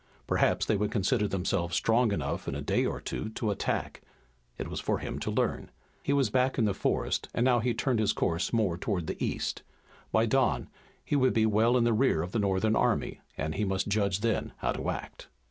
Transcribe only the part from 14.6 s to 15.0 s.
to